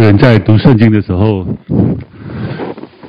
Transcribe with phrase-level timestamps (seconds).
[0.00, 1.46] 人在读圣经的时候，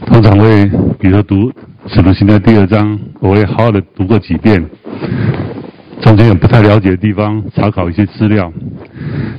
[0.05, 0.65] 通常会，
[0.99, 1.49] 比如说读
[1.87, 4.63] 《使徒行传》第二章，我会好好的读过几遍，
[6.01, 8.51] 中间有不太了解的地方，查考一些资料，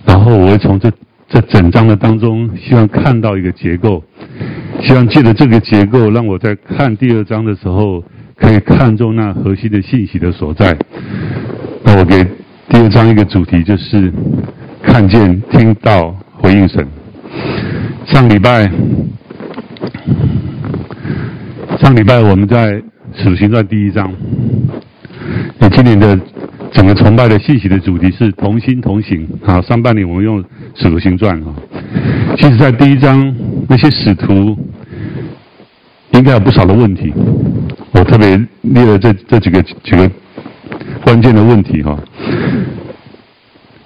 [0.06, 0.90] 然后我会从这
[1.28, 4.02] 这整章的当中，希望看到一个结构，
[4.82, 8.02] 希望借着这个结构，让我在看第二章的时候，
[8.34, 10.76] 可以看中那核心的信息的所在。
[11.84, 12.24] 那我给
[12.68, 14.10] 第二章一个主题，就是
[14.82, 16.86] 看见、听到、回应神。
[18.06, 18.70] 上礼拜，
[21.78, 22.72] 上礼拜我们在
[23.14, 24.12] 《使徒行传》第一章。
[25.58, 26.18] 那今年的
[26.72, 29.26] 整个崇拜的信息的主题是同心同行。
[29.46, 30.42] 啊，上半年我们用
[30.74, 31.54] 《使徒行传》啊。
[32.36, 33.34] 其实，在第一章
[33.68, 34.58] 那些使徒
[36.12, 37.12] 应该有不少的问题。
[37.92, 40.10] 我特别列了这这几个几个
[41.04, 41.96] 关键的问题哈。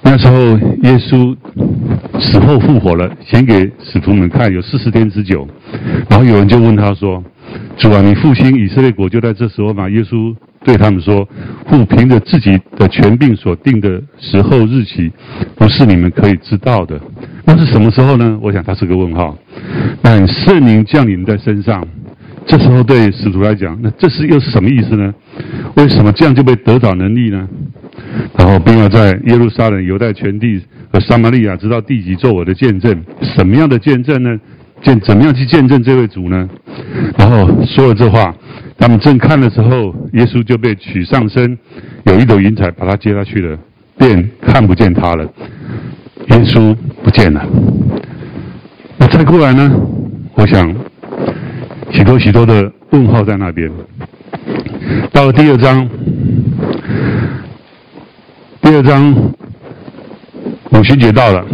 [0.09, 1.37] 那时候耶稣
[2.21, 5.47] 死后复活了，显给使徒们看，有四十天之久。
[6.09, 7.23] 然后有人就问他说
[7.77, 10.33] ：“主啊，你复兴以色列国就在这时候吗？”耶稣
[10.65, 11.29] 对他们说
[11.69, 15.11] ：“父凭着自己的权柄所定的时候日期，
[15.57, 17.01] 不是你们可以知道的。
[17.45, 18.39] 那是什么时候呢？
[18.41, 19.37] 我想他是个问号。
[20.01, 21.85] 但圣灵降临在身上。”
[22.49, 25.13] 这时候对使徒来讲，那这是又是什么意思呢？
[25.75, 27.49] 为什么这样就被得着能力呢？
[28.37, 33.03] 然后并要在耶路撒冷、犹太全地和撒玛利亚直到地极做我的见证。
[33.23, 34.39] 什么样的见证呢？
[34.83, 36.49] 见怎么样去见证这位主呢？
[37.19, 38.35] 然后说了这话，
[38.79, 41.59] 他们正看的时候，耶稣就被取上身，
[42.05, 43.59] 有一朵云彩把他接下去了，
[43.97, 45.25] 便看不见他了。
[46.29, 47.45] 耶稣不见了。
[48.99, 49.71] 那再过来呢？
[50.35, 50.75] 我想。
[51.93, 53.71] 许多许多的问号在那边。
[55.13, 55.89] 到了第二章，
[58.69, 59.15] 第二章
[60.73, 61.47] 五旬节到了，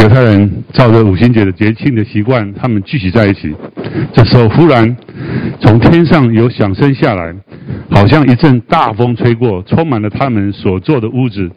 [0.00, 3.54] 犹太人照着五旬节的节庆的习惯，他们聚集在一起。
[4.12, 4.96] 这时候，忽然
[5.60, 7.32] 从天上有响声下来，
[7.92, 11.48] 好像一阵大风吹过，充满了他们所坐的屋子。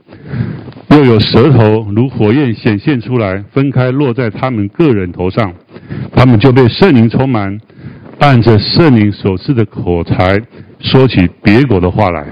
[0.92, 5.52] 又有舌头如火焰显现出来，分开落在他们个人头上，
[6.16, 7.60] 他们就被圣灵充满，
[8.20, 10.40] 按着圣灵所赐的口才
[10.80, 12.24] 说起别国的话来。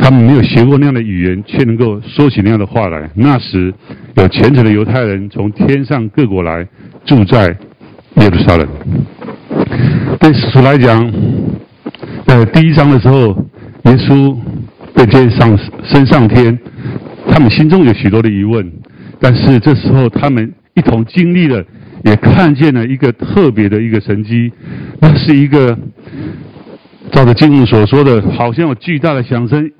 [0.00, 3.10] 他们没有学过那样的语言，却能够说起那样的话来。
[3.14, 3.72] 那时
[4.16, 6.66] 有虔诚的犹太人从天上各国来
[7.04, 7.56] 住在
[8.16, 8.68] 耶路撒冷。
[10.20, 11.12] 对使徒来讲，
[12.26, 13.28] 在第一章的时候，
[13.84, 14.36] 耶稣。
[14.94, 16.58] 被接上升上天，
[17.30, 18.68] 他们心中有许多的疑问，
[19.20, 21.64] 但是这时候他们一同经历了，
[22.04, 24.50] 也看见了一个特别的一个神迹，
[25.00, 25.78] 那是一个
[27.12, 29.70] 照着经文所说的，好像有巨大的响声，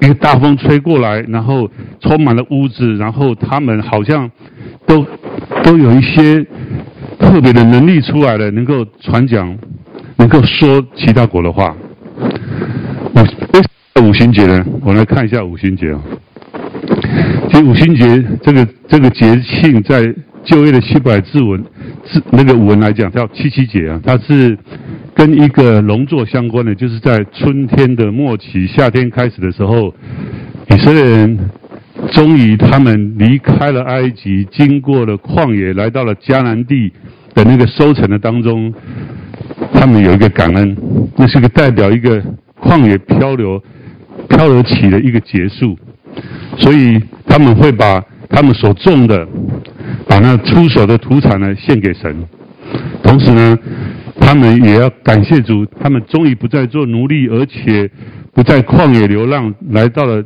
[0.00, 1.70] 一个大风吹过来，然后
[2.00, 4.30] 充满了屋子，然后他们好像
[4.86, 5.06] 都
[5.62, 6.46] 都有一些
[7.18, 9.56] 特别的能力出来了，能够传讲，
[10.16, 11.74] 能够说其他国的话。
[14.02, 14.64] 五旬节呢？
[14.82, 16.00] 我们来看一下五旬节啊。
[17.48, 20.14] 其实五旬节这个这个节庆，在
[20.44, 21.60] 旧约的希伯来字文
[22.04, 24.56] 字那个文来讲叫七七节啊，它是
[25.16, 29.92] 跟一个农作相关的，就是在春天的末期、夏天开始的时候，
[30.70, 31.50] 以色列人
[32.12, 36.92] 终于他们离开了埃及，经过了旷野，来到了迦南地
[37.34, 38.72] 的那个收成的当中，
[39.72, 40.76] 他们有一个感恩，
[41.16, 42.22] 那是个代表一个
[42.60, 43.60] 旷野漂流。
[44.28, 45.78] 漂流期的一个结束，
[46.58, 49.26] 所以他们会把他们所种的，
[50.08, 52.26] 把那出手的土产呢献给神，
[53.04, 53.56] 同时呢，
[54.20, 57.90] 他们也要感谢主，他们终于不再做奴隶，而且
[58.34, 60.24] 不在旷野流浪，来到了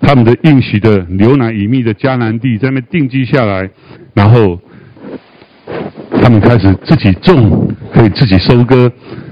[0.00, 3.68] 他们的应许的流奶与蜜的迦南地，在那定居下来，
[4.14, 4.58] 然后
[6.20, 8.90] 他们开始自己种，可以自己收割，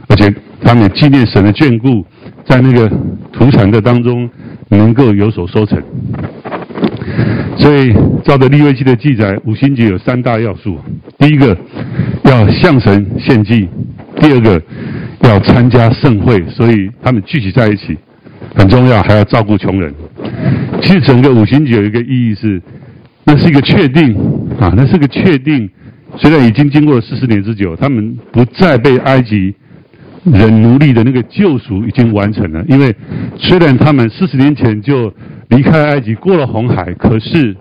[0.08, 2.04] 而且他们纪念神的眷顾。
[2.44, 2.88] 在那个
[3.30, 4.28] 土产的当中，
[4.70, 5.78] 能够有所收成。
[7.58, 7.92] 所以
[8.24, 10.78] 照着利未记的记载，五旬节有三大要素：
[11.18, 11.54] 第一个
[12.24, 13.68] 要向神献祭；
[14.20, 14.62] 第二个
[15.22, 17.96] 要参加盛会，所以他们聚集在一起
[18.54, 19.94] 很重要，还要照顾穷人。
[20.82, 22.60] 其实整个五旬节有一个意义是，
[23.24, 24.14] 那是一个确定
[24.60, 25.68] 啊，那是个确定。
[26.16, 29.54] 虽然已经经过了四十年之久，他们不再被埃及。
[30.24, 32.94] 人奴隶的那个救赎已经完成了，因为
[33.38, 35.10] 虽然他们四十年前就
[35.48, 37.56] 离开埃及过了红海，可是，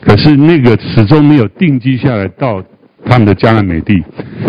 [0.00, 2.62] 可是那个始终没有定居下来到
[3.04, 4.02] 他们的迦南美地，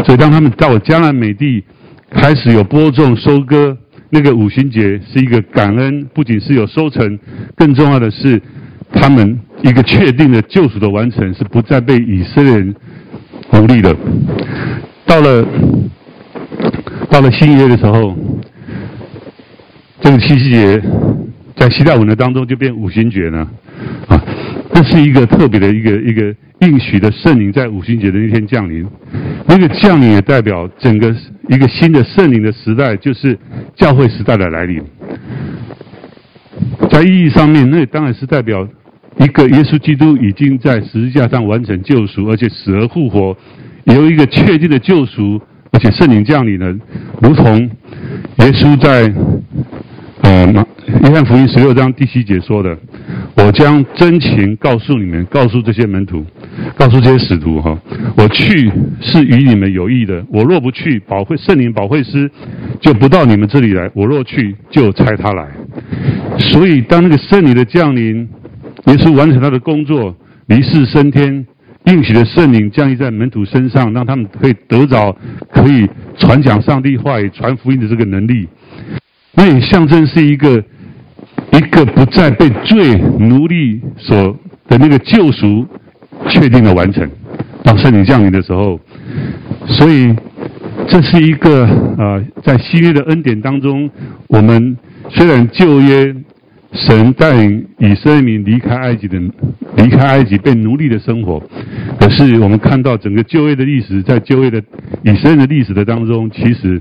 [0.05, 1.63] 所以当他们到了迦南美地，
[2.11, 3.77] 开始有播种、收割，
[4.09, 7.19] 那个五旬节是一个感恩，不仅是有收成，
[7.55, 8.41] 更重要的是
[8.91, 12.75] 他们一个确定的救赎的完成，是不再被以色列人
[13.51, 13.95] 奴隶的。
[15.05, 15.45] 到了
[17.09, 18.15] 到了新约的时候，
[20.01, 20.81] 这个七夕节
[21.55, 23.39] 在希腊文的当中就变五旬节了
[24.07, 24.21] 啊，
[24.73, 28.85] 这是一个特别的一个一个应许的圣灵在五旬节的那天降临。
[29.47, 31.15] 那个降临也代表整个
[31.47, 33.37] 一个新的圣灵的时代，就是
[33.75, 34.83] 教会时代的来临。
[36.91, 38.67] 在意义上面，那当然是代表
[39.17, 43.35] 一个耶稣基督已经在十字架上完成救赎，而且死而复活，
[43.85, 45.41] 有一个确定的救赎，
[45.71, 46.75] 而且圣灵降临了，
[47.21, 49.13] 如同耶稣在
[50.23, 50.65] 呃马
[51.03, 52.77] 约翰福音十六章第七节说的
[53.41, 56.25] ：“我将真情告诉你们，告诉这些门徒，
[56.75, 57.79] 告诉这些使徒哈，
[58.17, 58.69] 我去
[58.99, 60.23] 是与你们有益的。
[60.29, 62.29] 我若不去，保惠圣灵保惠师
[62.81, 65.47] 就不到你们这里来；我若去，就差他来。”
[66.51, 68.27] 所以，当那个圣灵的降临，
[68.87, 70.13] 耶稣完成他的工作，
[70.47, 71.47] 离世升天，
[71.85, 75.15] 应许的圣灵降临在门徒身上，让他们可以得着
[75.49, 75.87] 可以
[76.17, 78.49] 传讲上帝话语、传福音的这个能力。
[79.33, 80.61] 那也象征是一个
[81.51, 84.37] 一个不再被罪奴隶所
[84.67, 85.65] 的那个救赎
[86.29, 87.09] 确定的完成。
[87.63, 88.79] 当圣灵降临的时候，
[89.67, 90.15] 所以
[90.87, 91.65] 这是一个、
[91.97, 93.89] 呃，在新约的恩典当中，
[94.27, 94.77] 我们。
[95.11, 96.15] 虽然旧约
[96.71, 99.17] 神带领以色列民离开埃及的
[99.75, 101.41] 离开埃及被奴隶的生活，
[101.99, 104.61] 可是我们看到整个旧约的历史，在旧约的
[105.03, 106.79] 以色列的历史的当中，其实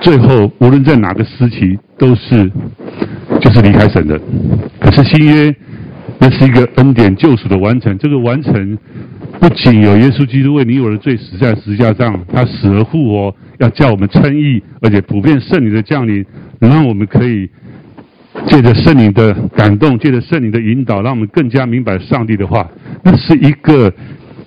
[0.00, 2.48] 最后无论在哪个时期都是
[3.44, 4.18] 就是离开神的。
[4.80, 5.54] 可是新约
[6.18, 8.78] 那是一个恩典救赎的完成，这个完成
[9.38, 16.24] 不仅有耶稣基督为你我的罪死在十字架上，他死而复活，要叫我们称义，而且普遍圣灵的降临，
[16.60, 17.50] 能让我们可以。
[18.48, 22.68] 借着圣灵的感动，借着圣灵的引导，让我们更加明白上帝的话。
[23.04, 23.92] 那是一个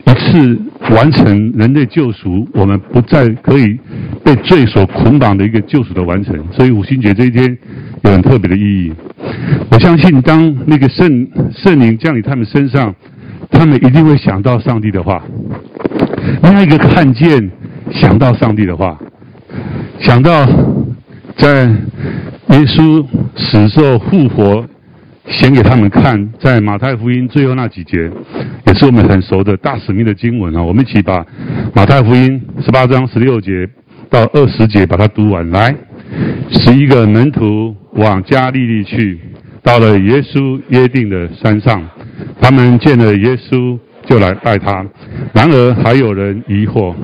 [0.08, 0.60] 一次
[0.96, 3.78] 完成人类救赎，我们不再可以
[4.24, 6.36] 被罪所捆绑的一个救赎的完成。
[6.52, 7.58] 所以五旬节这一天
[8.04, 8.94] 有很特别的意义。
[9.70, 12.96] 我相信，当那个圣圣灵降临他们身上，
[13.52, 15.22] 他们一定会想到上帝的话。
[16.42, 17.50] 那一个看见，
[17.92, 18.98] 想到上帝的话，
[20.00, 20.46] 想到
[21.38, 21.70] 在。
[22.50, 23.06] 耶稣
[23.36, 24.66] 死受复活，
[25.30, 28.10] 显给他们看，在马太福音最后那几节，
[28.66, 30.64] 也是我们很熟的大使命的经文啊。
[30.64, 31.26] 我们一起把
[31.76, 33.68] 马太福音十八章十六节
[34.10, 35.50] 到二十节把它读完。
[35.50, 35.76] 来，
[36.50, 39.20] 十一个门徒往加利利去，
[39.62, 41.84] 到了耶稣约定的山上，
[42.42, 44.86] 他们见了耶稣，就来拜他。
[45.34, 46.96] 然而还有人疑惑。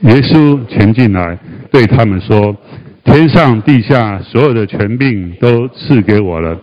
[0.00, 1.38] 耶稣前进来，
[1.70, 2.56] 对他们说。
[3.06, 6.60] 天上地下所有的权柄都赐给我了，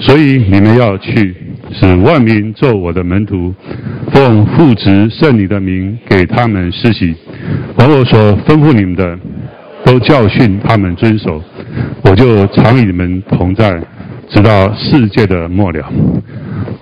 [0.00, 1.34] 所以你们要去，
[1.72, 3.54] 使万民做我的门徒，
[4.12, 7.14] 奉父子圣灵的名给他们施洗，
[7.76, 9.18] 把我所吩咐你们的，
[9.84, 11.42] 都教训他们遵守，
[12.02, 13.80] 我就常与你们同在，
[14.28, 15.90] 直到世界的末了。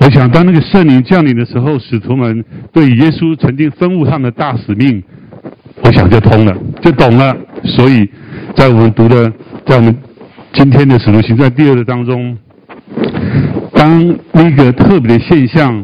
[0.01, 5.01] 我想，当那个圣灵降临的时候，使徒们对耶稣曾经吩咐他们的大使命，
[5.83, 8.09] 我想就通了，就懂了，所以。
[8.55, 9.33] 在我们读的，
[9.65, 9.97] 在我们
[10.53, 12.37] 今天的《使徒行传》第二的当中，
[13.73, 15.83] 当那个特别的现象，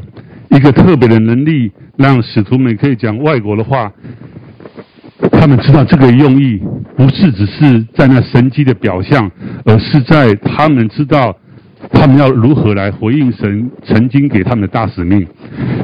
[0.50, 3.90] 一个特别的能力，让使徒们可以讲外国的话，
[5.33, 6.61] 他们知道这个用意
[6.95, 9.31] 不是只是在那神迹的表象，
[9.64, 11.35] 而是在他们知道
[11.90, 15.26] 他们要如何来回应神曾经给他们的大使命。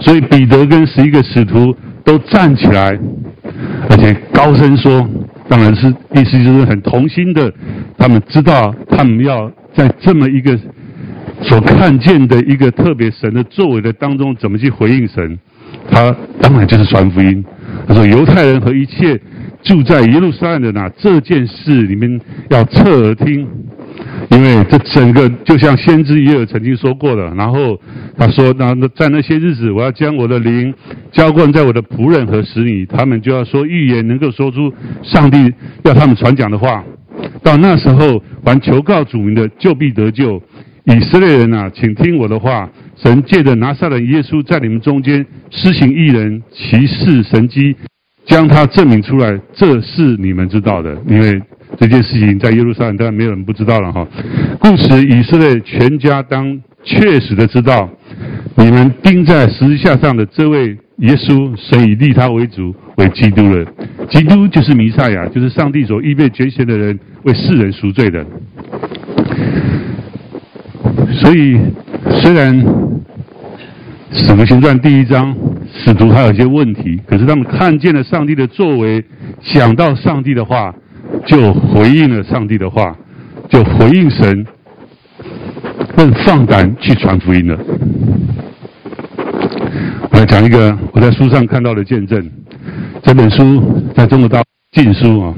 [0.02, 2.99] 所以彼得跟十一个使徒都站起来，
[3.90, 5.08] 而且高声说。
[5.46, 7.52] 当然是意思就是很同心的，
[7.98, 10.58] 他们知道他们要在这么一个
[11.42, 15.38] 所看见的一个特别神的作为的当中，怎么去回应神？
[15.90, 17.44] 他当然就是传福音。
[17.86, 19.20] 他说：“犹太人和一切
[19.62, 23.46] 住在耶路撒冷的哪这件事，你们要侧耳听。”
[24.31, 27.78] 因为这整个就像先知也有曾经说过的，然后
[28.16, 30.73] 他说：“那那在那些日子，我要将我的灵
[31.12, 35.52] 浇灌在我的仆人和使女，他们就要说预言，能够说出上帝
[35.85, 36.83] 要他们传讲的话。
[37.43, 40.43] 到那时候，凡求告主名的，就必得救。
[40.85, 42.69] 以色列人啊，请听我的话。
[42.97, 47.76] 神借着拿撒勒耶稣在你们中间施行异人奇事神迹，
[48.25, 51.40] 将他证明出来，这是你们知道的，因为。”
[51.78, 54.07] 这件事情在耶路撒冷，当然没有人不知道了哈。
[54.61, 57.88] 故此，以色列全家当确实的知道，
[58.57, 63.64] 你们钉在十字架上的这位耶稣，神以立他为主，为基督了。
[64.11, 68.25] 基督就是弥赛亚，就是上帝所预备拣选的人，为世人赎罪的。
[71.12, 71.59] 所以，
[72.21, 72.54] 虽然
[74.12, 75.35] 使徒行传第一章，
[75.73, 79.02] 使徒还有一些问题，可是他们看见了上帝的作为，
[79.40, 80.75] 想到上帝的话，
[81.26, 82.97] 就回应了上帝的话，
[83.49, 84.47] 就回应神，
[85.97, 87.59] 更放胆去传福音了。
[90.11, 92.31] 我来讲一个我在书上看到的见证，
[93.02, 95.35] 这本书在中国大陆禁书啊，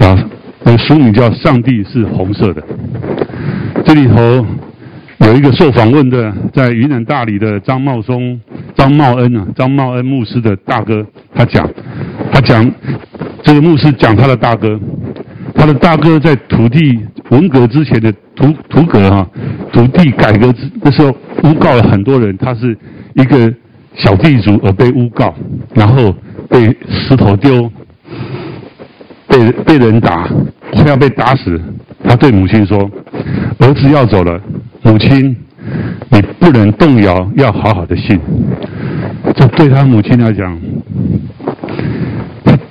[0.00, 0.28] 啊，
[0.64, 2.62] 那个书名叫《上帝是红色的》，
[3.84, 4.46] 这里头。
[5.20, 8.38] 有一个受访问的，在云南大理的张茂松、
[8.76, 11.68] 张茂恩啊，张茂恩牧师的大哥，他讲，
[12.30, 12.70] 他讲，
[13.46, 14.76] 这个牧师讲他的大哥，
[15.54, 16.98] 他的大哥在土地
[17.30, 19.24] 文革之前的土土革哈，
[19.72, 22.76] 土地改革之的时候，诬告了很多人，他是
[23.14, 23.54] 一个
[23.94, 25.32] 小地主而被诬告，
[25.74, 26.12] 然后
[26.50, 27.70] 被石头丢，
[29.28, 30.28] 被被人打，
[30.72, 31.60] 快要被打死，
[32.02, 32.90] 他对母亲说，
[33.60, 34.40] 儿子要走了。
[34.82, 35.36] 母亲，
[36.10, 38.20] 你不能动摇，要好好的信。
[39.36, 40.58] 这对他母亲来讲，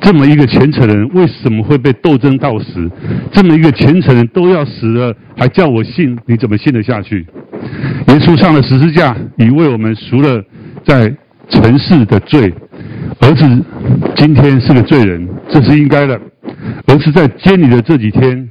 [0.06, 2.88] 这么一个虔诚的人，为什么会被斗争到死？
[3.32, 6.16] 这么一个虔诚人都要死了，还叫我信？
[6.28, 7.26] 你怎么信得下去？
[8.10, 10.44] 耶稣上了十字架，已为我们赎了
[10.84, 11.12] 在
[11.50, 12.54] 尘世的罪。
[13.20, 13.66] 儿子
[14.16, 16.14] 今天是个罪人，这是应该的。
[16.86, 18.48] 儿子在监里的这几天，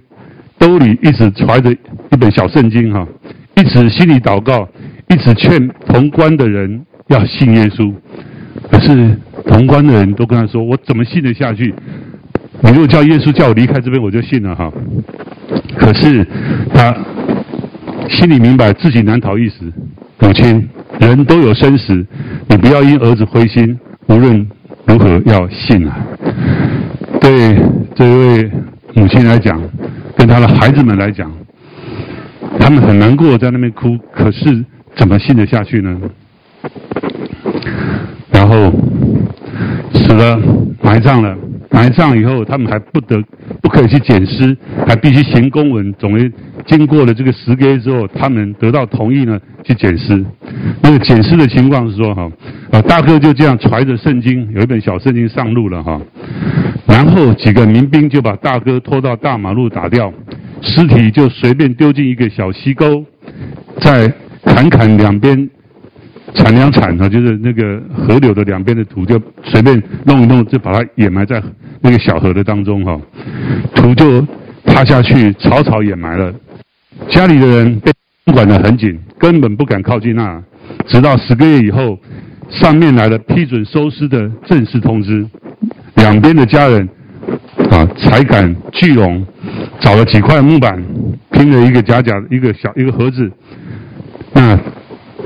[0.58, 3.06] 兜里一直揣着一本小圣经，哈。
[3.56, 4.68] 一直心里祷告，
[5.08, 7.94] 一直劝同关的人要信耶稣，
[8.71, 11.75] 可是同关的人都跟他说：“我怎么信得下去？
[12.61, 14.73] 你如果叫耶稣叫我离开这边，我就信了哈。”
[15.78, 16.26] 可是
[16.73, 16.97] 他
[18.09, 19.73] 心里明白自己难逃一死。
[20.21, 20.68] 母亲，
[21.00, 22.06] 人都有生死，
[22.49, 23.78] 你不要因儿子灰心，
[24.09, 24.47] 无论
[24.87, 25.99] 如何要信啊！
[27.21, 27.59] 对
[27.94, 28.50] 这位
[28.94, 29.61] 母亲来讲，
[30.16, 31.30] 跟他的孩子们来讲。
[32.59, 34.64] 他们很难过，在那边哭，可是
[34.97, 36.00] 怎么信得下去呢？
[38.44, 38.70] 然后
[39.94, 40.38] 死了，
[40.82, 41.34] 埋葬了，
[41.70, 43.18] 埋葬以后，他们还不得
[43.62, 44.54] 不可以去捡尸，
[44.86, 45.90] 还必须行公文。
[45.94, 46.30] 总之，
[46.66, 50.22] 经过了这个时间之后，他们得到同意呢，去捡尸。
[50.82, 52.30] 那个捡尸的情况是说，哈，
[52.70, 55.98] 啊，大哥就这样揣着圣经，有一本小圣经上路了，哈。
[56.86, 60.12] 然后几个民兵就把大哥拖到大马路打掉。
[60.60, 63.06] 尸体就随便丢进一个小溪沟，
[63.80, 64.12] 在
[64.44, 65.48] 坎坎两边，
[66.34, 71.42] 铲两铲啊，就是那个河流的两边的土，就随便弄一弄，就把它掩埋在
[71.80, 73.00] 那个小河的当中哈，
[73.74, 74.20] 土就
[74.66, 76.34] 塌下去，草草掩埋了。
[77.08, 77.92] 家里的人被
[78.32, 80.42] 管得很紧，根本不敢靠近那。
[80.86, 81.98] 直到十个月以后，
[82.50, 85.26] 上面来了批准收尸的正式通知，
[85.96, 86.88] 两边的家人
[87.70, 89.24] 啊才敢聚拢。
[89.80, 90.82] 找了几块木板，
[91.30, 93.30] 拼了一个假假一个小一个盒子，
[94.32, 94.58] 那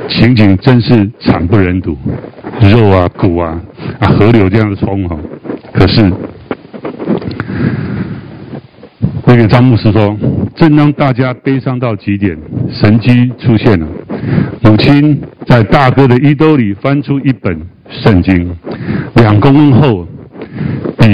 [0.08, 1.96] 情景真是惨不忍睹，
[2.62, 3.60] 肉啊骨啊
[4.00, 5.16] 啊河流这样的冲哈。
[5.72, 6.10] 可是
[9.26, 10.16] 那个张牧师说，
[10.56, 12.36] 正当大家悲伤到极点，
[12.72, 13.86] 神迹出现了。
[14.62, 17.60] 母亲在大哥的衣兜里翻出一本
[17.90, 18.56] 圣经，
[19.16, 20.08] 两公分厚，
[20.98, 21.06] 比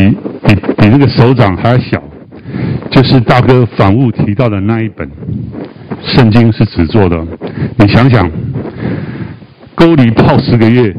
[0.46, 2.02] 比比那个手掌还小。
[2.90, 5.08] 就是大哥反复提到的那一本
[6.02, 7.26] 圣经是纸做的，
[7.78, 8.30] 你想想，
[9.74, 10.94] 沟里泡十个月，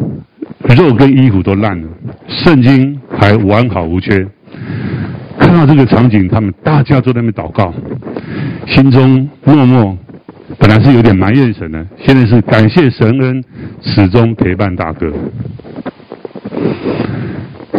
[0.75, 1.87] 肉跟衣服都烂了，
[2.27, 4.27] 圣经还完好无缺。
[5.37, 7.73] 看到这个场景，他们大家都在那边祷告，
[8.67, 9.97] 心中默默，
[10.57, 13.43] 本来是有点埋怨神的，现在是感谢神恩
[13.81, 15.11] 始终陪伴大哥。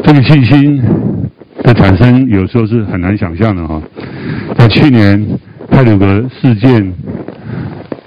[0.04, 0.82] 这个信心
[1.68, 3.82] 那产生，有时候是很难想象的哈。
[4.56, 5.26] 在去年
[5.68, 6.94] 泰鲁格事件，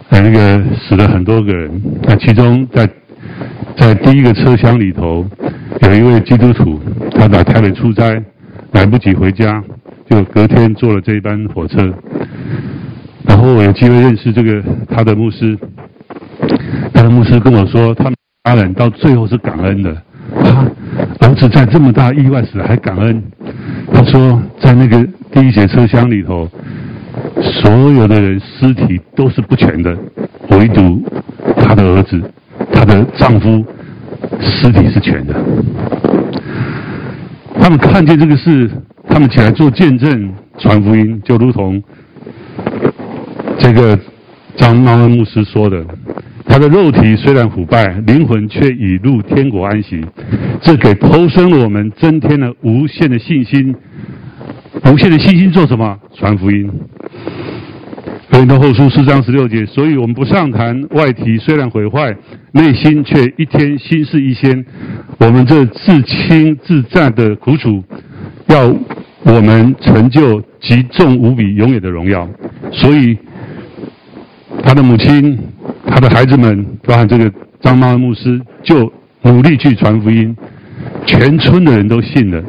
[0.08, 1.70] 呃那个死了很多个人。
[2.04, 2.90] 那其中在
[3.76, 5.26] 在第一个车厢里头，
[5.82, 6.80] 有一位基督徒，
[7.12, 8.24] 他在台北出差，
[8.72, 9.62] 来不及回家，
[10.10, 11.94] 就隔天坐了这一班火车。
[13.26, 15.58] 然后我有机会认识这个他的牧师，
[16.94, 18.14] 他的牧师跟我说，他们
[18.46, 20.02] 家人到最后是感恩的。
[20.42, 23.24] 他儿子在这么大意外死了还感恩。
[23.94, 26.50] 他说，在那个第一节车厢里头，
[27.42, 29.98] 所有的人尸体都是不全的，
[30.52, 31.04] 唯独
[31.58, 32.22] 他的儿子、
[32.74, 33.66] 他的丈夫
[34.40, 35.34] 尸体是全的。
[37.60, 38.70] 他们看见这个事，
[39.08, 41.82] 他们起来做见证、传福音，就如同
[43.58, 44.00] 这个
[44.56, 45.84] 张茂恩牧师说的。
[46.50, 50.04] 他的肉体虽然腐败，灵魂却已入天国安息。
[50.62, 53.76] 这给投生了我们增添了无限的信心。
[54.84, 56.00] 无限的信心做什么？
[56.16, 56.68] 传福音。
[58.32, 62.16] 哥林多后书四章十六节，所以我们不上谈外体虽然毁坏，
[62.52, 64.66] 内心却一天新似一仙。
[65.20, 67.84] 我们这自轻自战的苦楚，
[68.48, 68.76] 要
[69.24, 72.28] 我们成就极重无比、永远的荣耀。
[72.72, 73.18] 所以
[74.64, 75.38] 他的母亲、
[75.88, 78.92] 他的孩子们，包含这个张妈的牧师，就
[79.24, 80.36] 努力去传福音，
[81.06, 82.44] 全村的人都信了。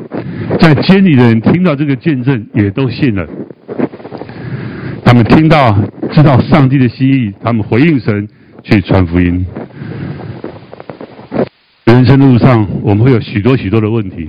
[0.59, 3.27] 在监里的人听到这个见证，也都信了。
[5.05, 5.77] 他们听到、
[6.13, 8.29] 知道上帝的心意，他们回应神
[8.63, 9.45] 去传福音。
[11.85, 14.29] 人生路上，我们会有许多许多的问题。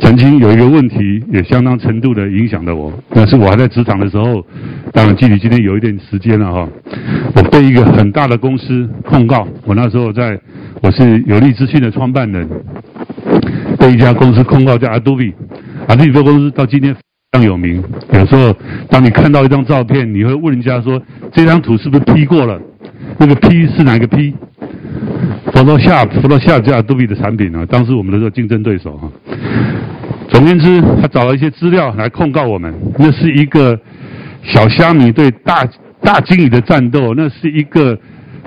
[0.00, 2.92] 曾经有一个问题，也相当程度的影响了我。
[3.10, 4.44] 但是我还在职场的时候，
[4.92, 6.68] 当然距离今天有一点时间了哈。
[7.36, 9.46] 我被一个很大的公司控告。
[9.64, 10.38] 我那时候在，
[10.80, 12.48] 我是有利资讯的创办人。
[13.78, 17.00] 被一家公司控告叫 Adobe，Adobe 这公司到今天非
[17.32, 17.82] 常有名。
[18.12, 18.54] 有时候，
[18.88, 21.00] 当你看到一张照片，你会问人家说
[21.32, 22.60] ：“这张图是不是 P 过了？
[23.18, 29.10] 那个 P 是哪个 P？”Photoshop，Photoshop 叫 Adobe 的产品啊，当时我们的竞争对手啊。
[30.32, 32.74] 总言之，他找了一些资料来控告我们。
[32.98, 33.78] 那是一个
[34.42, 35.68] 小虾米对大
[36.00, 37.96] 大鲸鱼的战斗，那是一个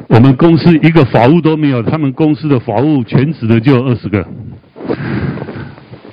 [0.07, 4.25] 我们公司一个法务都没有，他们公司的法务全职的就有二十个。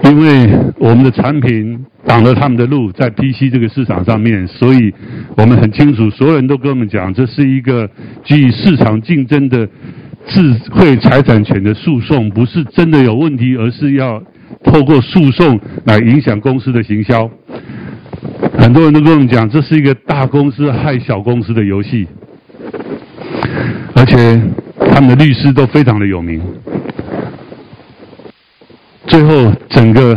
[0.05, 4.93] 因为我们的产品挡了他们的路，在 PC 这个市场上面，所以
[5.39, 7.89] 我们很清楚，所有人都跟我们讲，这是一个
[8.25, 9.67] 基于市场竞争的
[10.27, 14.23] 智慧财产权的诉讼，不是真的有问题，而是要
[14.65, 17.31] 透过诉讼来影响公司的行销。
[18.59, 22.07] 很多人都跟我们讲，这是一个大公司害小公司的游戏，
[23.95, 24.41] 而且
[24.91, 26.41] 他们的律师都非常的有名。
[29.07, 30.17] 最后，整个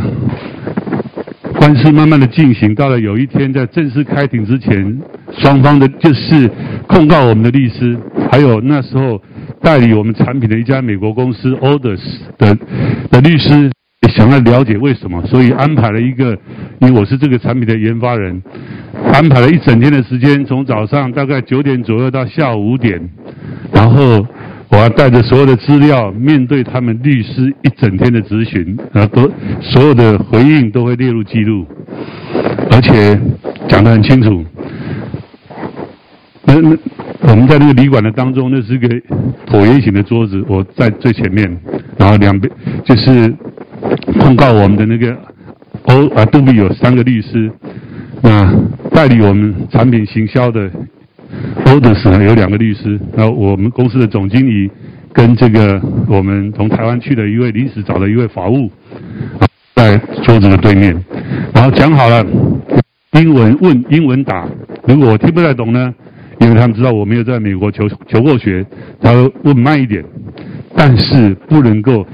[1.58, 5.02] 官司慢慢的进行，到了有一天，在正式开庭之前，
[5.40, 6.50] 双方的就是
[6.88, 7.98] 控告我们的律师，
[8.32, 9.22] 还有那时候
[9.62, 12.02] 代理我们产品的一家美国公司 Others
[12.38, 12.56] 的
[13.10, 13.72] 的律师，
[14.16, 16.38] 想要了解为什么，所以安排了一个，
[16.80, 18.42] 因为我是这个产品的研发人，
[19.14, 23.10] 安排了一整天的时间，从早上大概九点左右到下午五点，
[23.72, 24.26] 然后。
[24.68, 31.66] 我要带着所有的资料，面对他们律师一整天的咨询，然后，都所有的回应都会列入记录，
[32.72, 33.18] 而且
[33.70, 34.44] 讲得很清楚。
[36.46, 38.90] 那那我们在那个旅馆的当中，那是个
[39.46, 41.58] 椭圆形的桌子，我在最前面，
[41.98, 42.52] 然后两边
[42.84, 43.34] 就是
[44.20, 45.18] 控告我们的那个
[45.84, 47.52] 欧啊杜比有三个律师，
[48.22, 48.54] 那
[48.92, 50.70] 代理我们产品行销的。
[51.66, 54.70] 欧德斯呢有两个律师，然后我们公司的总经理
[55.12, 58.72] 跟这个我们从台湾去的一位临时找的一位法务，
[59.76, 60.96] 在桌子的对面，
[61.54, 62.26] 然后讲好了，
[63.14, 64.48] 英文问英文答，
[64.88, 65.94] 如果我听不太懂呢，
[66.40, 68.66] 因为他们知道我没有在美国求求过学，
[69.02, 70.06] 他会问慢一点，
[70.76, 72.06] 但是不能够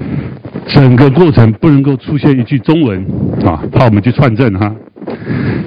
[0.68, 3.04] 整个过程不能够出现一句中文
[3.44, 4.74] 啊，怕我们去串证哈，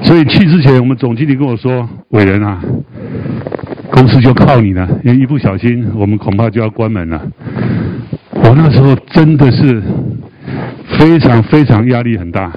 [0.04, 2.62] 所以去之前我们总经理跟我说，伟人啊。
[3.92, 7.22] 公司就靠你了，因为一不小心，我们恐怕就要关门了。
[8.34, 9.82] 我那时候真的是
[11.00, 12.52] 非常非常压力很大。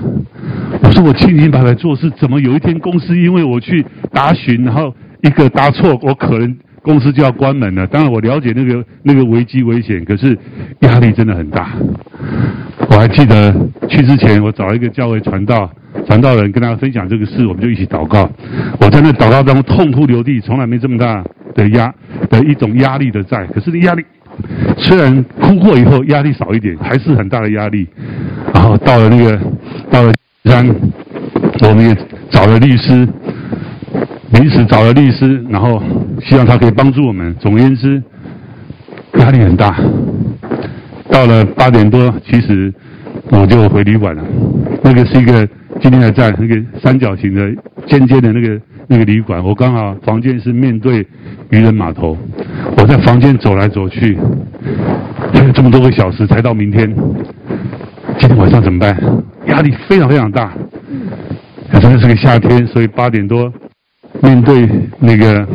[0.82, 6.56] 我说我清清白白做事，怎么有一天公司因为我去答询，然后一个答错，我可能
[6.88, 7.86] 公司就要关门了。
[7.86, 10.34] 当然我了解那个那个危机危险，可是
[10.80, 11.68] 压力真的很大。
[12.88, 13.54] 我还记得
[13.90, 15.70] 去之前，我找一个教会传道。
[16.06, 18.30] 传道人跟大家分享这个事，我们就一起祷告。
[18.80, 21.22] 我在那祷告当中痛哭流涕，从来没这么大
[21.54, 21.92] 的压
[22.30, 23.46] 的一种压力的在。
[23.48, 24.02] 可是压力
[24.78, 27.86] 虽然哭过以后压力少一点，还是很大的压力。
[28.54, 29.38] 然后到了那个
[29.90, 30.12] 到了
[30.44, 30.66] 山，
[31.68, 31.94] 我们也
[32.30, 33.06] 找了律师，
[34.32, 35.82] 临时找了律师，然后
[36.22, 37.34] 希望他可以帮助我们。
[37.40, 38.02] 总而言之，
[39.18, 39.76] 压力很大。
[41.10, 42.72] 到了八点多，其实
[43.30, 44.22] 我就回旅馆了。
[44.82, 45.48] 那个是一个。
[45.80, 47.48] 今天还在那个三角形的
[47.86, 51.06] 尖尖的那个那个旅馆，我刚好房间是面对
[51.50, 52.18] 渔人码头，
[52.76, 54.18] 我在房间走来走去，
[55.32, 56.92] 还有这么多个小时才到明天，
[58.18, 59.00] 今天晚上怎么办？
[59.46, 60.52] 压力非常非常大。
[61.70, 63.52] 可是是个夏天，所以八点多
[64.22, 65.46] 面对那个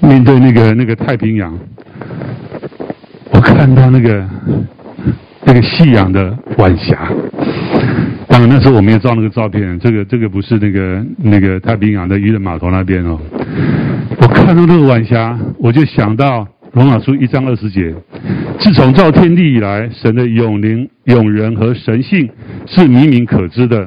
[0.00, 1.56] 面对那个那个太平洋，
[3.30, 4.28] 我看到那个
[5.44, 7.10] 那个夕阳的晚霞。
[8.28, 13.18] 当然那时候我没有照那个照片，这个这个不是那个那个太平洋的渔人码头那边哦。
[14.20, 17.94] 我看到那个晚霞，我就想到罗马书一章二十节：
[18.58, 22.26] 自从造天地以来，神的永灵、永人和神性
[22.66, 23.86] 是明明可知的，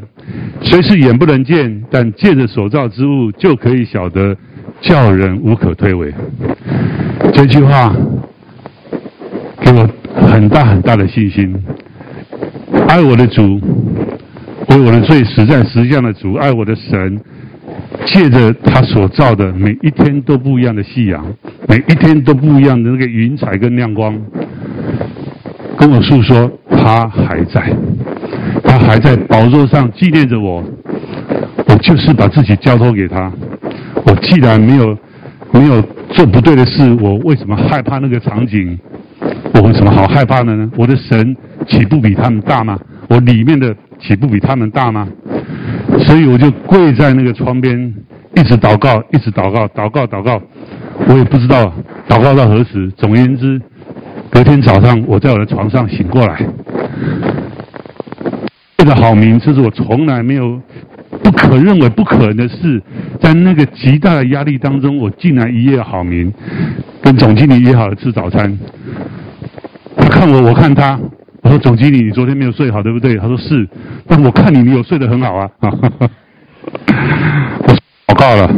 [0.62, 4.38] 虽是眼不能见，但借着所造之物就可以晓得，
[4.82, 6.14] 叫人无可推诿。
[7.34, 7.92] 这句话
[9.62, 9.90] 给我
[10.28, 11.56] 很大很大的信心。
[12.88, 13.60] 爱我的主，
[14.70, 17.20] 为我的罪死在十字架的主，爱我的神，
[18.06, 21.26] 借着他所造的每一天都不一样的夕阳，
[21.68, 24.16] 每一天都不一样的那个云彩跟亮光，
[25.78, 27.76] 跟我诉说他还在。
[28.64, 30.64] 他还在宝座上纪念着我，
[31.68, 33.32] 我就是把自己交托给他。
[34.06, 34.98] 我既然没有
[35.52, 38.78] 没有做不对的事，我为什么害怕那个场景？
[39.54, 40.70] 我有什么好害怕的呢？
[40.78, 41.36] 我的神
[41.68, 42.80] 岂不比他们大吗？
[43.10, 45.08] 我里面的岂不比他们大吗？
[46.00, 47.94] 所以我就跪在那个窗边，
[48.36, 50.42] 一直祷告，一直祷告，祷告，祷告。
[51.08, 51.74] 我也不知道
[52.08, 52.92] 祷告到何时。
[52.98, 53.62] 总而言之，
[54.30, 56.46] 隔天早上我在我的床上醒过来。
[58.78, 60.62] 这个好名，这是我从来没有
[61.24, 62.82] 不可认为不可能的事。
[63.20, 66.32] 在那个极大的压力当中，我竟然一夜好眠，
[67.02, 68.58] 跟总经理约好了吃早餐。
[69.98, 71.00] 他看我，我看他。
[71.46, 73.70] 我说：“总经理，你昨天没有睡好，对不对？”他说：“是。”
[74.08, 75.48] 但我看你，你有睡得很好啊。
[75.62, 75.70] 我
[78.08, 78.52] 祷告了，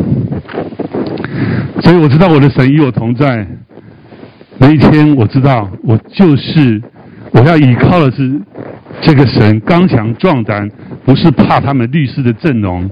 [1.81, 3.45] 所以我知道我的神与我同在。
[4.57, 6.81] 那一天，我知道我就是
[7.33, 8.39] 我要依靠的是。
[8.99, 10.67] 这个神刚强壮胆，
[11.05, 12.89] 不是怕他们律师的阵容，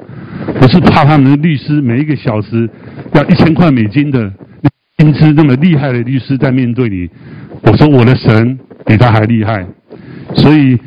[0.59, 2.69] 不是怕他们的律师每一个小时
[3.13, 4.31] 要一千块美金的
[4.99, 7.09] 薪资那么厉害的律师在面对你。
[7.63, 9.65] 我说我的神比他还厉害，
[10.35, 10.77] 所以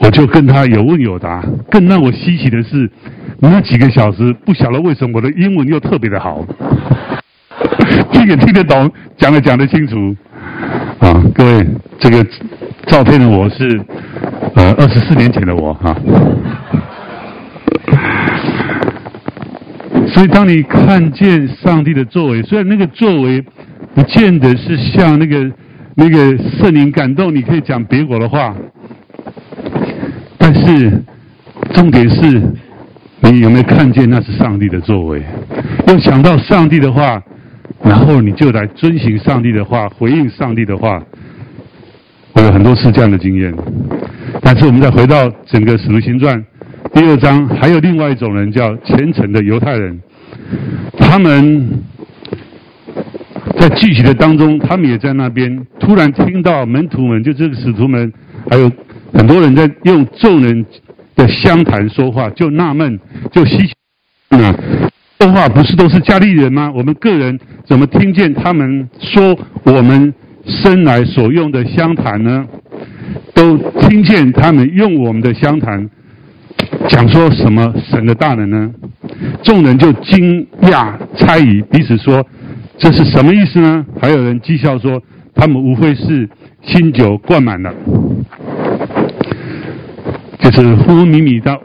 [0.00, 1.42] 我就跟他有问有答。
[1.70, 2.90] 更让我稀奇的是，
[3.40, 6.44] 那几个小时不晓得为什么我的英文又特别的好，
[8.12, 10.16] 听也听得懂，讲也讲得清楚。
[11.00, 11.66] 啊，各位，
[11.98, 12.24] 这个
[12.86, 13.80] 照片的我是。
[14.54, 15.96] 呃，二十四年前的我哈，
[20.08, 23.42] 所以当你看见上帝的作为，虽然那个作为
[23.94, 25.50] 不见得是像那个
[25.94, 28.56] 那个圣灵感动，你可以讲别国的话，
[30.38, 31.02] 但是
[31.74, 32.42] 重点是
[33.20, 35.22] 你有没有看见那是上帝的作为？
[35.86, 37.22] 要想到上帝的话，
[37.84, 41.02] 然后你就来遵行上帝的话，回应上帝的话。
[42.34, 43.54] 我有很多次这样的经验。
[44.40, 46.34] 但是我们再回到整个《使徒行传》
[46.94, 50.00] 第二章，还有另外一种人叫虔诚的犹太人，
[50.98, 51.82] 他们
[53.58, 58.12] 在聚集的当中，他们也在那边，突然听到门徒们，就这个使徒们，
[58.50, 58.70] 还有
[59.12, 60.64] 很多人在用众人
[61.14, 62.98] 的相谈说话，就纳闷，
[63.30, 63.74] 就稀奇，
[64.30, 64.54] 啊，
[65.20, 66.72] 说话不是都是加利人吗？
[66.74, 70.12] 我们个人怎么听见他们说我们
[70.44, 72.46] 生来所用的相谈呢？
[73.34, 75.88] 都听见他们用我们的相谈
[76.88, 78.70] 讲说什么神的大能呢？
[79.42, 82.24] 众人就惊讶猜疑，彼此说
[82.82, 85.00] ：“这是什么意思呢？”还有人讥笑说
[85.34, 86.28] ：“他们无非是
[86.62, 87.72] 新酒灌满了。”
[90.40, 91.56] 就是昏昏迷迷的，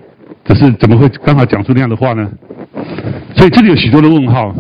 [0.46, 2.30] 可是怎么会刚好讲出那样的话呢？
[3.36, 4.56] 所以这里有许多的问号。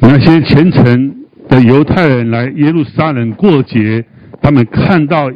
[0.00, 1.14] 那些虔诚
[1.48, 4.04] 的犹太人来耶路撒冷过节，
[4.40, 5.30] 他们看到。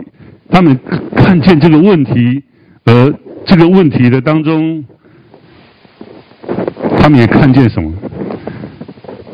[0.54, 0.78] 他们
[1.16, 2.42] 看见这个问题，
[2.84, 3.14] 而
[3.46, 4.84] 这个问题的当中，
[6.98, 7.90] 他们也看见什么？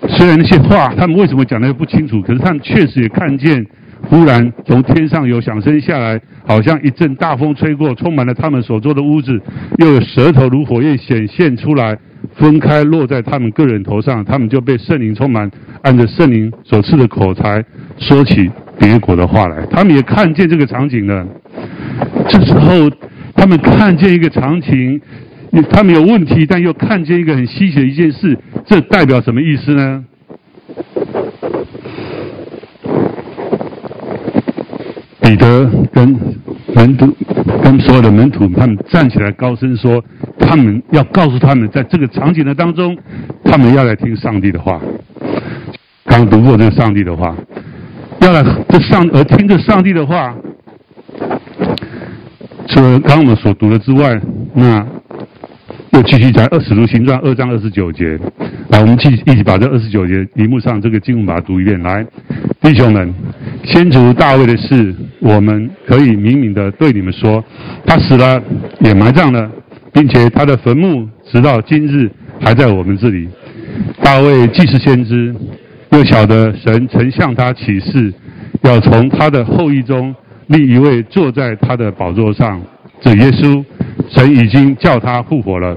[0.08, 2.20] 虽然那些话， 他们为什么讲的不清楚？
[2.22, 3.64] 可是他们确实也看见，
[4.02, 9.40] 忽然从天上有响声下来，好像一阵大风吹过，充满了他们所住的屋子，
[9.78, 11.98] 又有舌头如火焰显现出来，
[12.34, 15.50] 分开落在他们个人头上，他们就被圣灵充满，
[15.82, 17.64] 按着圣灵所赐的口才
[17.98, 18.50] 说起。
[18.80, 21.26] 别国的话来，他们也看见这个场景了。
[22.28, 22.88] 这时候，
[23.34, 25.00] 他们看见一个场景，
[25.70, 30.04] 他们有问题，但又看见一个很稀奇的一件事，这代表什么意思呢？
[35.20, 36.18] 彼得跟
[36.74, 37.14] 门徒，
[37.62, 40.02] 跟所有的门徒，他们站起来高声说
[40.40, 42.96] ：“他们要告诉他们，在这个场景的当中，
[43.44, 44.80] 他们要来听上帝的话。”
[46.06, 47.37] 刚读过这个上帝的话。
[48.20, 50.34] 要来这上而听着上帝的话，
[52.66, 54.20] 除了刚我们所读的之外，
[54.54, 54.84] 那
[56.02, 58.18] 继续在《二使徒行传》二章二十九节，
[58.68, 61.80] 来，我们继一起把这二十九节荧幕上这个经文把它读一遍。
[61.82, 62.06] 来，
[62.61, 63.12] 弟兄们，
[63.64, 67.44] 先祖大卫的事，我们可以明明的对你们说，
[67.87, 68.42] 他死了，
[68.80, 69.50] 也埋葬了，
[69.92, 73.28] 并且他的坟墓直到今日还在我们这里。
[74.02, 75.34] 大卫既是先知。
[75.90, 78.12] 又晓得神曾向他启示，
[78.62, 80.14] 要从他的后裔中
[80.48, 82.61] 立一位坐在他的宝座上，
[83.00, 83.64] 这耶稣
[84.11, 85.74] 神已经叫他复活了。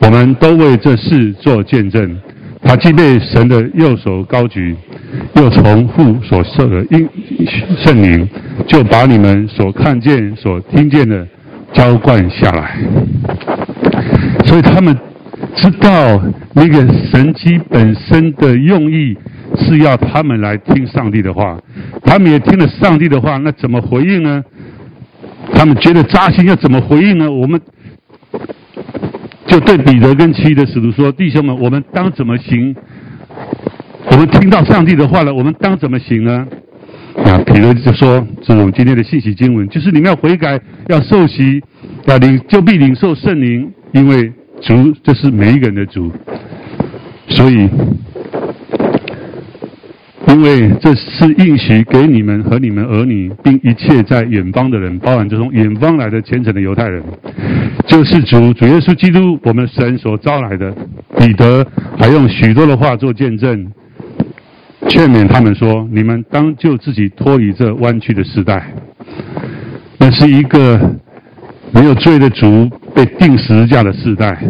[0.00, 2.18] 我们都为这事做见证。
[2.62, 4.76] 他既被神的右手高举，
[5.34, 7.08] 又从父所受的应
[7.78, 8.28] 圣灵，
[8.66, 11.26] 就把你们所看见、所听见的
[11.72, 12.76] 浇灌下来。
[14.44, 14.94] 所以他们
[15.56, 19.16] 知道那个神迹本身的用意
[19.56, 21.58] 是要他们来听上帝的话，
[22.04, 24.44] 他们也听了上帝的话，那怎么回应呢？
[25.54, 27.30] 他们觉得扎心，要怎么回应呢？
[27.30, 27.58] 我们。
[29.50, 32.72] 就对彼得跟其余的使徒说：“弟兄们，我们当怎么行？
[34.12, 36.46] 我们听到上帝的话了，我们当怎么行呢？”
[37.26, 41.60] 啊，彼得就说：“这种今天的信息经文，就是你们要悔改，要受洗，
[42.06, 44.32] 要领，就必领受圣灵，因为
[44.62, 46.12] 主就是每一个人的主，
[47.28, 47.68] 所以。”
[50.30, 57.02] 因为这是应许给你们和你们儿女，并一切在远方的人，包含这种远方来的虔诚的犹太人，
[57.88, 60.72] 就是主主耶稣基督，我们神所招来的。
[61.18, 61.66] 彼得
[61.98, 63.72] 还用许多的话做见证，
[64.88, 68.72] 劝勉他们说：你们当就自己脱离这弯曲的时代。
[69.98, 70.78] 那是一个
[71.72, 74.40] 没有罪的主被钉十字架的时代，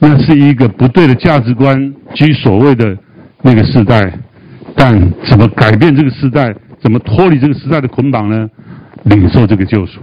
[0.00, 2.98] 那是一个不对的价值观居所谓的
[3.42, 4.12] 那个时代。
[4.82, 6.54] 但怎么改变这个时代？
[6.80, 8.48] 怎么脱离这个时代的捆绑呢？
[9.04, 10.00] 领受这个救赎。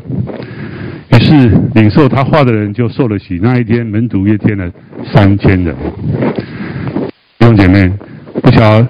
[1.11, 3.39] 于是领受他话的人就受了洗。
[3.41, 4.71] 那一天门徒约添了
[5.11, 5.75] 三千人。
[7.39, 7.91] 弟兄姐妹，
[8.43, 8.87] 不晓得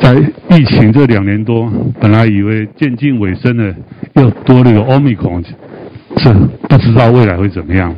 [0.00, 0.14] 在
[0.48, 1.70] 疫情这两年多，
[2.00, 3.74] 本来以为渐近尾声了，
[4.14, 5.44] 又多了一个奥密克戎，
[6.16, 6.32] 这
[6.66, 7.94] 不知道未来会怎么样。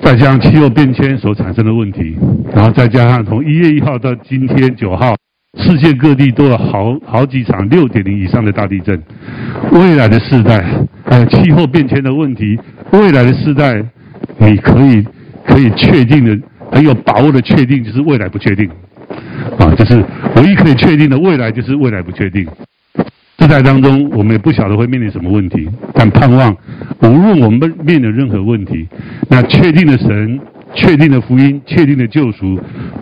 [0.00, 2.16] 再加上气候变迁所产生的问题，
[2.54, 5.16] 然后再加上从一月一号到今天九号。
[5.56, 9.00] 世界各地都有好好几场六点零以上的大地震。
[9.70, 10.64] 未来的世代，
[11.04, 12.58] 还有气候变迁的问题，
[12.90, 13.82] 未来的世代，
[14.38, 15.04] 你可以
[15.46, 16.38] 可以确定的，
[16.72, 18.68] 很有把握的确定，就是未来不确定。
[19.58, 20.04] 啊，就是
[20.36, 22.46] 唯一可以确定的未来，就是未来不确定。
[23.38, 26.56] 世代当中，我们也不晓得会面临什么问题，但盼望
[27.02, 28.88] 无论我们面临任何问题，
[29.28, 30.40] 那确定的神。
[30.74, 32.58] 确定的福音，确定的救赎，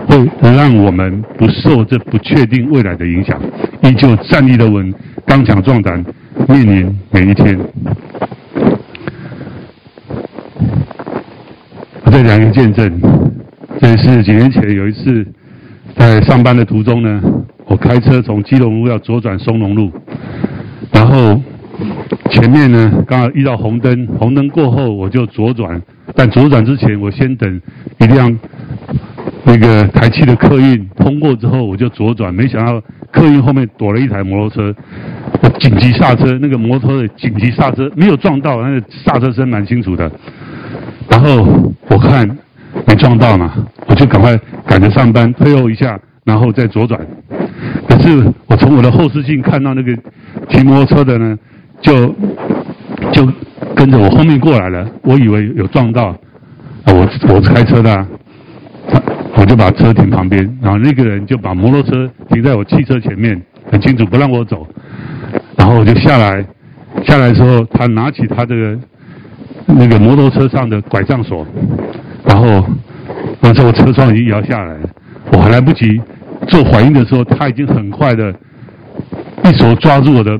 [0.06, 3.40] 会让我们不受这不确定未来的影响，
[3.82, 4.92] 依旧站立的稳，
[5.26, 6.04] 刚强壮胆，
[6.48, 7.58] 面临每一天。
[12.04, 13.00] 我再讲一个见证，
[13.80, 15.26] 这是几年前有一次
[15.96, 17.22] 在上班的途中呢，
[17.66, 19.90] 我开车从基隆路要左转松隆路，
[20.92, 21.40] 然后
[22.30, 25.80] 前面呢刚好遇到红灯，红灯过后我就左转。
[26.14, 27.60] 但左转之前，我先等
[27.98, 28.38] 一辆
[29.44, 32.32] 那个台汽的客运通过之后，我就左转。
[32.32, 34.74] 没想到客运后面躲了一台摩托车，
[35.42, 40.10] 我紧急刹车，那个摩托的紧急刹车没有撞到，那个刹车声蛮清楚的。
[41.10, 42.26] 然后我看
[42.86, 43.52] 没撞到嘛，
[43.86, 47.00] 我就赶快赶着上班，退后一下，然后再左转。
[47.88, 49.94] 可是我从我的后视镜看到那个
[50.48, 51.38] 骑摩托车的呢，
[51.80, 52.14] 就
[53.12, 53.28] 就。
[53.74, 56.16] 跟着我后面过来了，我以为有撞到啊，
[56.86, 58.06] 我我是开车的，
[59.36, 64.66] 我就把车停旁边，然后那个人就把摩托车停在我汽车前面，很清楚不让我走，
[65.56, 66.44] 然后我就下来，
[67.04, 68.78] 下来之后他拿起他这个
[69.66, 71.46] 那个摩托车上的拐杖锁，
[72.26, 72.64] 然后
[73.40, 74.76] 那时候车窗已经摇下来，
[75.32, 76.00] 我还来不及
[76.48, 78.34] 做反应的时候，他已经很快的
[79.44, 80.38] 一手抓住我的。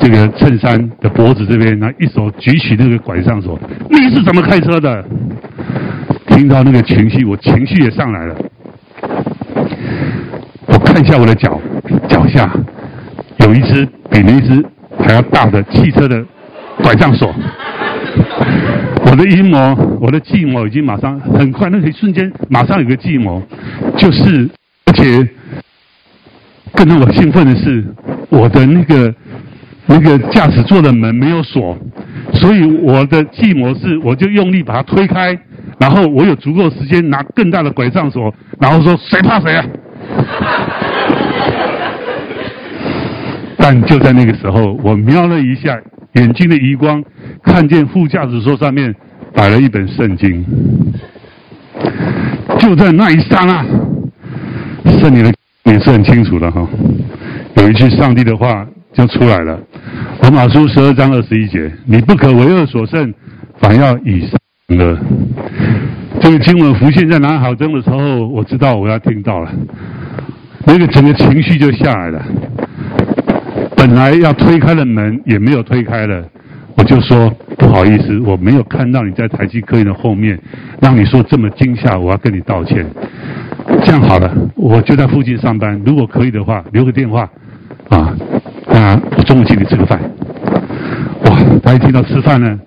[0.00, 5.04] 这个衬衫的脖子这边，然后一手举起那个拐杖说：“你是怎么开车的？”
[6.28, 8.34] 听到那个情绪，我情绪也上来了。
[10.66, 11.60] 我看一下我的脚，
[12.08, 12.52] 脚下
[13.38, 14.64] 有一只比那只
[14.98, 16.24] 还要大的汽车的
[16.82, 17.32] 拐杖锁。
[19.06, 23.40] 我的阴谋，我的计谋已经马上很快，那个瞬间马上有个计谋，
[23.96, 24.50] 就是
[24.86, 25.28] 而且
[26.72, 27.84] 更让我兴奋的是，
[28.28, 29.14] 我的那个。
[29.86, 31.76] 那个驾驶座的门没有锁，
[32.32, 35.38] 所以我的计谋是，我就用力把它推开，
[35.78, 39.64] 然后我有足够时间拿更大的拐杖锁，然后说谁怕谁啊！
[43.58, 45.78] 但就在那个时候，我瞄了一下，
[46.14, 47.04] 眼睛的余光
[47.42, 48.94] 看见副驾驶座上面
[49.34, 50.44] 摆了一本圣经，
[52.58, 53.62] 就在那一刹那，
[54.98, 55.32] 圣灵的
[55.64, 56.66] 也是很清楚的哈，
[57.56, 58.66] 有一句上帝的话。
[58.94, 59.58] 就出来了，
[60.22, 63.12] 《罗马书》十二章二十一节：“你不可为恶所胜，
[63.58, 64.96] 反要以善恶。”
[66.22, 69.50] 这个经文浮现在脑海中的时候，我知道我要听到了，
[70.64, 72.24] 那个整个情绪就下来了。
[73.76, 76.24] 本来要推开的门也没有推开了，
[76.76, 77.28] 我就说
[77.58, 80.38] 不好意思，我没有看到你在台积科研的后面，
[80.80, 82.86] 让你说这么惊吓，我要跟你道歉。
[83.84, 87.28] 这样好了，我就在附近上班，如果可以的话，留个电话
[87.90, 88.14] 啊，
[88.74, 90.00] 那我中午请你吃个饭。
[91.26, 92.58] 哇，他一听到吃饭呢，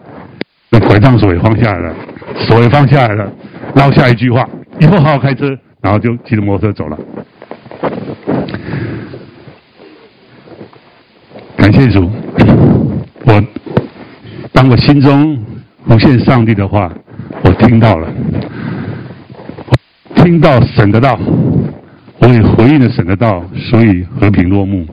[0.69, 1.93] 那拐杖手也放下来了，
[2.47, 3.29] 手也放下来了，
[3.75, 4.47] 撂下一句话：
[4.79, 6.97] 以后好好开车，然后就骑着摩托车走了。
[11.57, 12.09] 感谢主，
[13.25, 13.43] 我
[14.53, 15.37] 当我心中
[15.85, 16.89] 浮现上帝的话，
[17.43, 18.07] 我听到了，
[20.15, 21.19] 听到神的道，
[22.19, 24.85] 我也回应了神的道，所以和平落幕。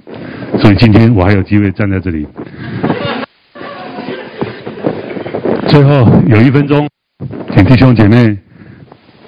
[0.60, 2.26] 所以今天我还有机会站在这里。
[5.68, 6.88] 最后有一分钟，
[7.54, 8.38] 请弟兄姐妹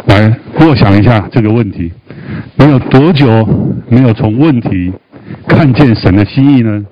[0.07, 1.93] 来默想一下这个问题：
[2.57, 3.27] 你有多久
[3.89, 4.93] 没有从问题
[5.49, 6.85] 看见神的心意呢？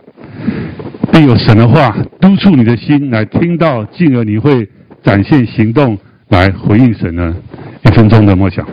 [1.13, 4.69] 必有神的话督促你的心来听到，进而你会
[5.05, 5.97] 展现行动
[6.29, 7.35] 来回应神呢？
[7.85, 8.67] 一分钟的默想。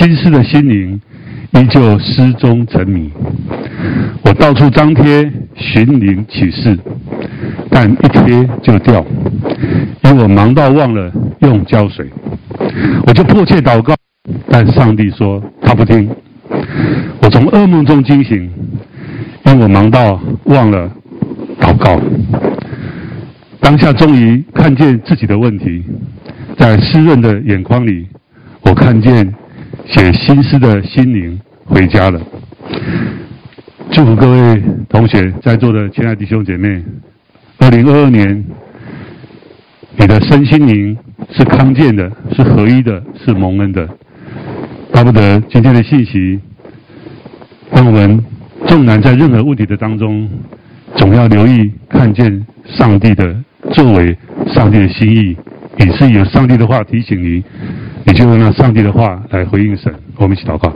[0.00, 0.98] 写新诗的心灵
[1.52, 3.10] 依旧失中沉迷。
[4.24, 6.78] 我到处张贴寻灵启事，
[7.68, 9.04] 但一贴就掉，
[10.04, 12.08] 因为我忙到忘了用胶水。
[13.06, 13.94] 我就迫切祷告，
[14.48, 16.08] 但上帝说他不听。
[17.20, 18.50] 我从噩梦中惊醒，
[19.44, 20.90] 因为我忙到忘了
[21.60, 22.00] 祷告。
[23.60, 25.84] 当下终于看见自己的问题。
[26.56, 28.06] 在湿润的眼眶里，
[28.62, 29.34] 我看见
[29.92, 32.20] 写新诗的心灵回家了。
[33.90, 36.80] 祝福各位同学，在座的亲爱弟兄姐妹，
[37.58, 38.44] 二零二二年，
[39.96, 40.96] 你的身心灵
[41.32, 43.88] 是康健的，是合一的，是蒙恩的。
[44.92, 46.38] 巴不得今天的信息，
[47.72, 48.24] 让我们
[48.68, 50.30] 纵然在任何问题的当中，
[50.94, 53.34] 总要留意看见上帝的
[53.72, 54.16] 作为，
[54.54, 55.36] 上帝的心意。
[55.78, 57.42] 也是有上帝的话提醒你，
[58.04, 59.92] 你就用那上帝的话来回应神。
[60.16, 60.72] 我们一起祷告。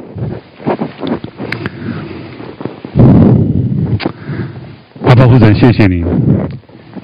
[5.05, 6.05] 阿爸父神，谢谢你，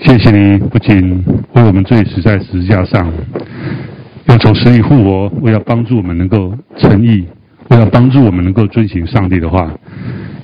[0.00, 3.12] 谢谢你不仅为我们罪死在十字架上，
[4.26, 7.26] 又从死里复活，为了帮助我们能够诚意，
[7.68, 9.72] 为了帮助我们能够遵行上帝的话，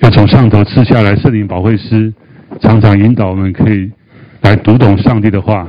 [0.02, 2.12] 又从上头赐下来圣灵保惠师，
[2.60, 3.90] 常常引导我们可以
[4.42, 5.66] 来读懂上帝的话，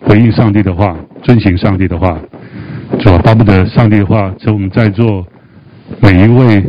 [0.00, 0.96] 回应上帝的话。
[1.22, 2.18] 遵行上帝的话，
[2.98, 5.26] 主啊，巴不得上帝的话成我们在座
[6.00, 6.62] 每一位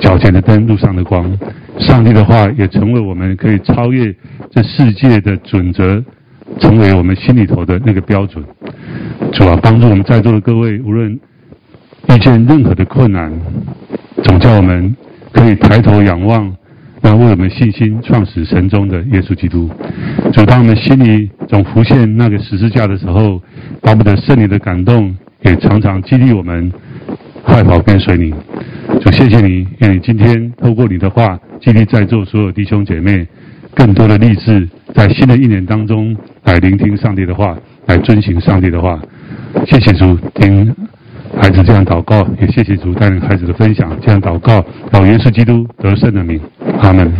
[0.00, 1.36] 脚前的灯，路上的光。
[1.78, 4.14] 上帝的话也成为我们可以超越
[4.50, 6.02] 这世界的准则，
[6.60, 8.42] 成为我们心里头的那个标准。
[9.32, 11.12] 主啊，帮助我们在座的各位，无论
[12.08, 13.32] 遇见任何的困难，
[14.22, 14.96] 总叫我们
[15.32, 16.56] 可以抬头仰望。
[17.02, 19.68] 那为我们信心创始神中的耶稣基督，
[20.32, 23.42] 主当我们心里总浮现那个十字架的时候，
[23.82, 26.72] 巴不得圣灵的感动也常常激励我们
[27.44, 28.34] 快跑跟随你。
[29.00, 33.26] 就谢谢你，愿你今天透过你的话激励在座所有弟兄姐妹，
[33.74, 39.00] 更多的励志，在新的一年当中来聆听上帝的话，来遵行上帝的话。
[39.66, 40.74] 谢谢主，听
[41.40, 46.40] 孩子这样祷告，也谢谢主带领孩子的分享，这样祷告，老耶稣基督得胜的名。
[46.80, 47.12] 阿门。